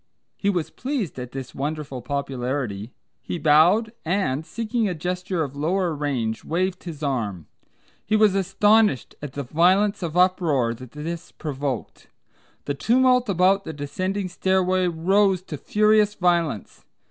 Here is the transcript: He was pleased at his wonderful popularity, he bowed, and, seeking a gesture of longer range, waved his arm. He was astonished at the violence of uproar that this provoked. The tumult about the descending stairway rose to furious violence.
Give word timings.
He 0.35 0.49
was 0.49 0.71
pleased 0.71 1.19
at 1.19 1.35
his 1.35 1.53
wonderful 1.53 2.01
popularity, 2.01 2.91
he 3.21 3.37
bowed, 3.37 3.93
and, 4.03 4.43
seeking 4.43 4.89
a 4.89 4.95
gesture 4.95 5.43
of 5.43 5.55
longer 5.55 5.95
range, 5.95 6.43
waved 6.43 6.85
his 6.85 7.03
arm. 7.03 7.45
He 8.03 8.15
was 8.15 8.33
astonished 8.33 9.13
at 9.21 9.33
the 9.33 9.43
violence 9.43 10.01
of 10.01 10.17
uproar 10.17 10.73
that 10.73 10.93
this 10.93 11.31
provoked. 11.31 12.07
The 12.65 12.73
tumult 12.73 13.29
about 13.29 13.63
the 13.63 13.73
descending 13.73 14.27
stairway 14.27 14.87
rose 14.87 15.43
to 15.43 15.55
furious 15.59 16.15
violence. 16.15 16.83